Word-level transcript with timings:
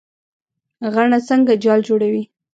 غڼه 0.93 1.19
څنګه 1.27 1.53
جال 1.63 1.79
جوړوي؟ 1.87 2.23